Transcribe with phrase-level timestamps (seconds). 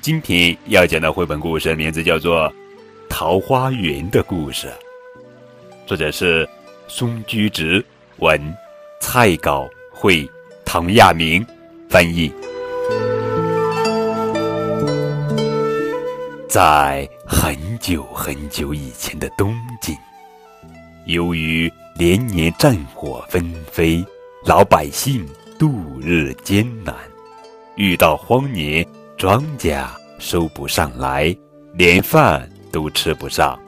[0.00, 2.42] 今天要讲的绘本故事名字叫做
[3.08, 4.68] 《桃花源的故事》，
[5.86, 6.46] 作者是
[6.88, 7.82] 松居直，
[8.18, 8.38] 文，
[9.00, 10.28] 蔡稿，绘，
[10.64, 11.44] 唐亚明
[11.88, 12.30] 翻译。
[16.46, 19.96] 在很久很久以前的东晋，
[21.06, 24.04] 由于连年战火纷飞，
[24.44, 25.26] 老百姓
[25.58, 26.94] 度日艰难，
[27.76, 29.84] 遇到荒年，庄稼
[30.18, 31.36] 收不上来，
[31.72, 33.58] 连饭都吃不上。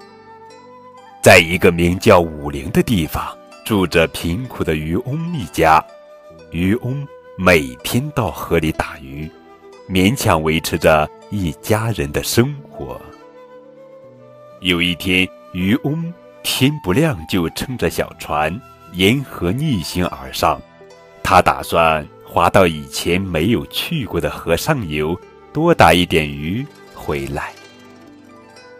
[1.20, 5.84] 在一个名叫武陵的地方，住着贫苦的渔翁一家。
[6.52, 7.04] 渔翁
[7.36, 9.28] 每天到河里打鱼，
[9.90, 13.00] 勉强维持着一家人的生活。
[14.60, 16.14] 有一天，渔翁
[16.44, 18.56] 天不亮就撑着小船
[18.92, 20.62] 沿河逆行而上，
[21.24, 25.18] 他打算划到以前没有去过的河上游，
[25.54, 27.50] 多打一点鱼回来。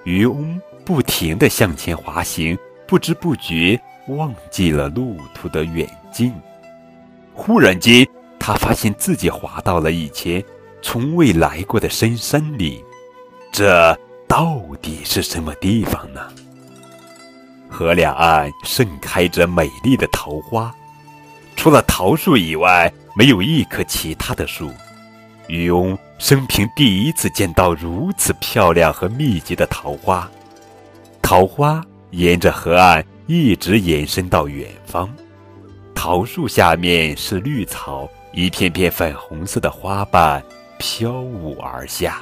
[0.04, 2.54] 渔翁不停地向前滑行，
[2.86, 6.34] 不知不觉忘记了路途的远近。
[7.32, 8.06] 忽然间，
[8.38, 10.44] 他发现自己滑到了以前
[10.82, 12.84] 从未来过的深山里，
[13.50, 16.20] 这到底是什么地方呢？
[17.70, 20.70] 河两岸盛开着美丽的桃花，
[21.56, 24.70] 除了桃树以外，没有一棵其他的树。
[25.48, 30.30] 渔翁生平第一次见到如此漂亮和密集的桃花，
[31.22, 35.08] 桃花沿着河岸一直延伸到远方。
[35.94, 40.44] 桃树下面是绿草，一片片粉红色的花瓣
[40.78, 42.20] 飘舞而下。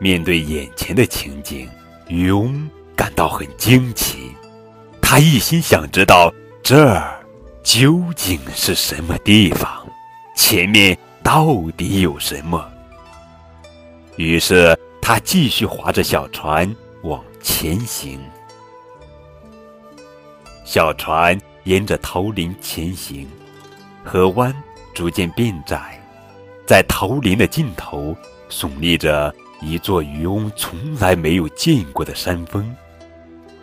[0.00, 1.68] 面对眼前的情景，
[2.08, 4.32] 渔翁感到很惊奇。
[5.00, 7.15] 他一心想知道这儿
[7.66, 9.84] 究竟是什么地方，
[10.36, 12.64] 前面到底有什么。
[14.14, 18.20] 于是他继续划着小船往前行。
[20.64, 21.36] 小船。
[21.64, 23.28] 沿着桃林前行，
[24.04, 24.54] 河湾
[24.94, 26.00] 逐渐变窄，
[26.64, 28.16] 在桃林的尽头
[28.48, 32.72] 耸立着一座渔翁从来没有见过的山峰。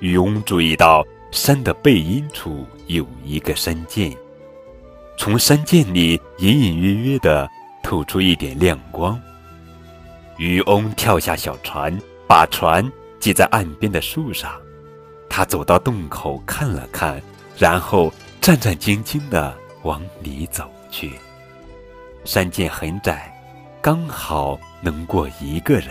[0.02, 1.02] 渔翁注意到
[1.34, 4.16] 山的背阴处有一个山涧，
[5.18, 7.50] 从山涧里隐隐约约地
[7.82, 9.20] 透出一点亮光。
[10.38, 12.88] 渔翁跳下小船，把船
[13.20, 14.54] 系在岸边的树上。
[15.28, 17.22] 他走到洞口看了看。
[17.56, 18.12] 然后
[18.42, 21.12] 战战兢兢地往里走去。
[22.26, 23.32] 山涧很窄，
[23.80, 25.90] 刚好能过一个人。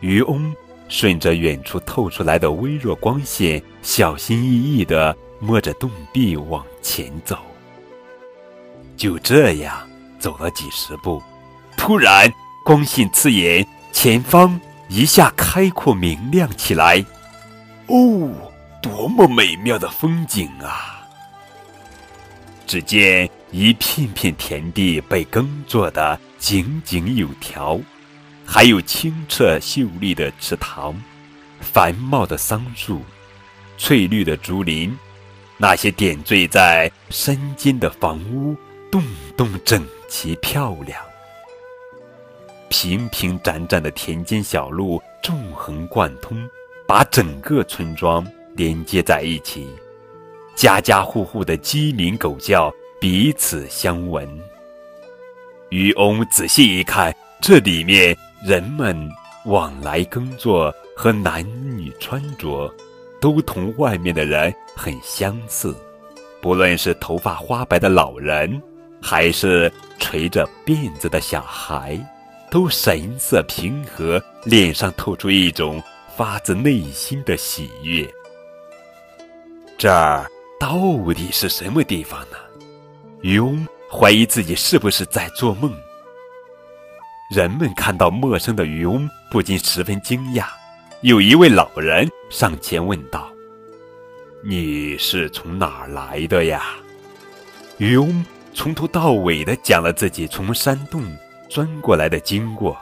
[0.00, 0.54] 渔翁
[0.88, 7.38] 顺着远处透出来的微弱光线，小心翼翼地摸着洞壁往前走。
[8.96, 9.76] 就这样
[10.18, 11.22] 走了几十步，
[11.76, 12.32] 突然
[12.64, 17.04] 光线刺眼，前方一下开阔明亮起来。
[17.86, 18.30] 哦！
[18.80, 21.08] 多么美妙的风景啊！
[22.66, 27.80] 只见一片片田地被耕作的井井有条，
[28.44, 30.94] 还有清澈秀丽的池塘，
[31.60, 33.02] 繁茂的桑树，
[33.78, 34.96] 翠绿的竹林，
[35.56, 38.56] 那些点缀在山间的房屋，
[38.90, 39.02] 栋
[39.36, 41.00] 栋整齐漂亮。
[42.68, 46.48] 平平展展的田间小路，纵横贯通，
[46.86, 48.26] 把整个村庄。
[48.56, 49.68] 连接在一起，
[50.54, 54.28] 家家户户的鸡鸣狗叫彼此相闻。
[55.70, 57.12] 渔翁仔细一看，
[57.42, 59.10] 这里面人们
[59.46, 61.42] 往来耕作和男
[61.78, 62.70] 女穿着，
[63.18, 65.74] 都同外面的人很相似。
[66.42, 68.60] 不论是头发花白的老人，
[69.00, 71.98] 还是垂着辫子的小孩，
[72.50, 75.82] 都神色平和，脸上透出一种
[76.14, 78.06] 发自内心的喜悦。
[79.78, 80.30] 这儿
[80.60, 80.76] 到
[81.14, 82.36] 底是什么地方呢？
[83.22, 85.74] 渔翁怀疑自己是不是在做梦。
[87.30, 90.44] 人们看到陌生的渔翁，不禁十分惊讶。
[91.00, 93.30] 有一位老人上前问道
[94.44, 96.62] ：“你是从哪儿来的呀？”
[97.78, 101.02] 渔翁从头到尾的讲了自己从山洞
[101.48, 102.76] 钻过来的经过。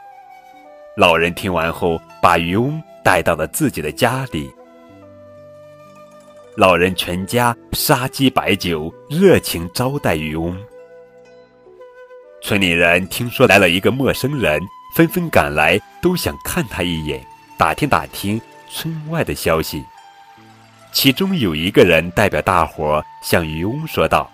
[0.96, 4.52] 老人听完后，把渔翁带到了自己的家里。
[6.56, 10.58] 老人全家杀鸡摆酒，热情招待渔翁。
[12.44, 14.60] 村里人听说来了一个陌生人，
[14.96, 17.24] 纷纷赶来，都想看他一眼，
[17.56, 19.84] 打听打听村外的消息。
[20.90, 24.28] 其中有一个人代表大伙向渔翁说道：“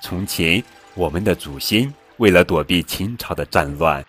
[0.00, 0.62] 从前
[0.94, 4.04] 我们的祖先为了躲避秦朝的战乱，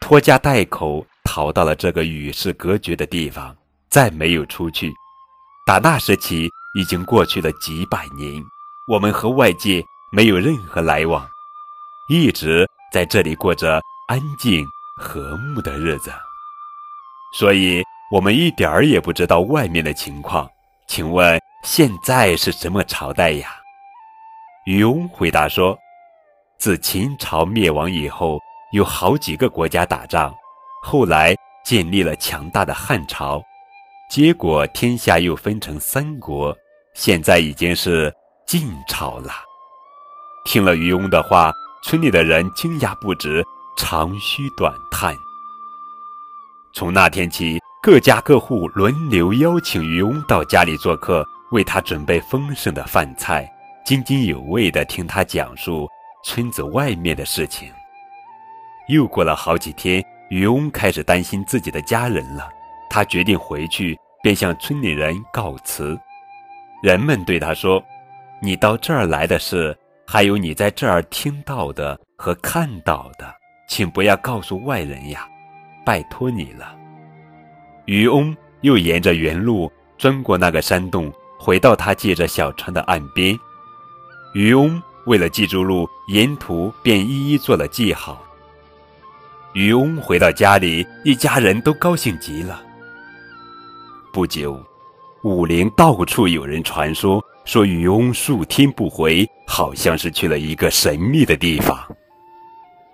[0.00, 3.54] 拖家带口逃到了这个与世隔绝的地方，
[3.90, 4.90] 再没有出去。
[5.66, 8.42] 打那时起，已经过去了几百年，
[8.88, 11.28] 我们和外界没有任何来往，
[12.08, 14.66] 一直在这里过着安静
[14.96, 16.10] 和睦的日子。
[17.36, 20.48] 所以，我们一点儿也不知道外面的情况。
[20.86, 23.50] 请问现在是什么朝代呀？
[24.64, 25.76] 渔翁回答说
[26.58, 28.38] ：“自秦朝灭亡以后，
[28.72, 30.34] 有好几个国家打仗，
[30.82, 33.42] 后来建立了强大的汉朝，
[34.10, 36.56] 结果天下又分成三国，
[36.94, 38.10] 现在已经是
[38.46, 39.30] 晋朝了。”
[40.46, 41.52] 听了渔翁的话，
[41.82, 43.44] 村里的人惊讶不止，
[43.76, 45.16] 长吁短叹。
[46.72, 53.50] 从那天起，各家各户轮流邀请渔翁到家里做客，为他准备丰盛的饭菜，
[53.84, 55.88] 津津有味地听他讲述
[56.24, 57.72] 村子外面的事情。
[58.88, 62.48] 又过了好几天，渔翁开始担心自己的家人了，
[62.90, 65.98] 他决定回去，便向村里人告辞。
[66.82, 67.82] 人们对他说
[68.40, 69.76] ：“你到这儿来的事，
[70.10, 73.30] 还有你在这儿听到的和看到的，
[73.68, 75.28] 请不要告诉外人呀。”
[75.84, 76.74] 拜托你了。
[77.84, 83.38] 渔翁又沿着原路钻过那个山洞，回到他借着小船的岸边。
[84.32, 88.18] 渔翁为了记住路，沿途便一一做了记号。
[89.52, 92.62] 渔翁回到家里，一家人都高兴极了。
[94.10, 94.62] 不久，
[95.28, 101.78] 武陵到处有人传说，说渔翁数天不回，好像是去了一个神秘的地方。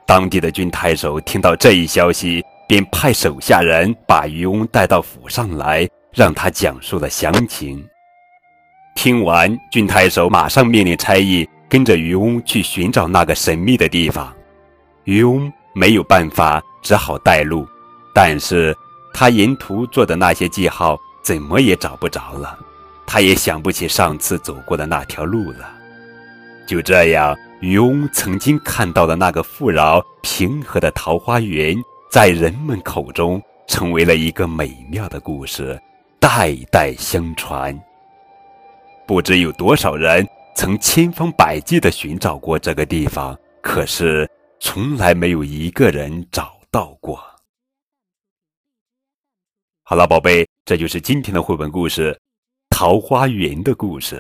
[0.07, 2.45] 当地的郡太守听到这一消息。
[2.67, 7.87] 便派手下人把渔翁带到府上来，让他讲述了详情。
[8.97, 14.35] 听完，郡太守马上命令差役跟着渔翁去寻找那个神秘的地方。
[15.05, 17.69] 渔翁没有办法，只好带路。
[18.15, 18.75] 但是
[19.13, 22.57] 他沿途做的那些记号怎么也找不着了，
[23.07, 25.73] 他也想不起上次走过的那条路了。
[26.67, 31.77] 就这样，渔翁曾经看到的那个富饶平和的桃花源。
[32.11, 35.81] 在人们口中，成为了一个美妙的故事，
[36.21, 37.77] 代代相传。
[39.05, 40.25] 不知有多少人
[40.55, 44.31] 曾千方百计地寻找过这个地方，可是
[44.61, 47.21] 从来没有一个人找到过。
[49.83, 52.11] 好了，宝贝，这就是今天的绘本故事
[52.71, 54.17] 《桃花源的故事》。